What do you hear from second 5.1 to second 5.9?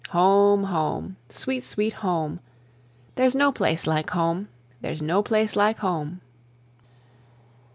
place like